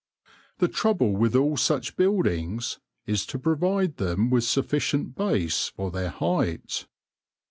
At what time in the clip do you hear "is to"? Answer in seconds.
3.05-3.37